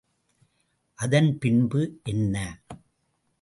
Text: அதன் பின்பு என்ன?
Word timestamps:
அதன் 0.99 1.37
பின்பு 1.37 1.81
என்ன? 2.03 2.35